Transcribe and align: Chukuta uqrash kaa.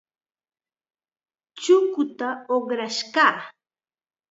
Chukuta 1.61 2.27
uqrash 2.55 3.01
kaa. 3.13 3.35